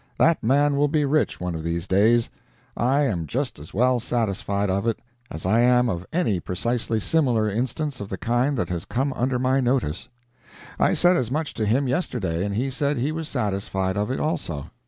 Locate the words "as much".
11.17-11.53